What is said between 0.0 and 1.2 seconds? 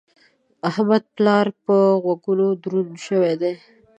د احمد